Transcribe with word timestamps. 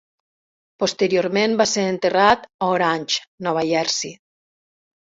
Posteriorment 0.83 1.53
va 1.61 1.69
ser 1.73 1.85
enterrat 1.91 2.49
a 2.69 2.73
Orange, 2.79 3.25
Nova 3.51 3.69
Jersey. 3.75 4.21